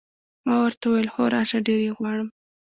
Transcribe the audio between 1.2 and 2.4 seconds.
راشه، ډېر یې غواړم.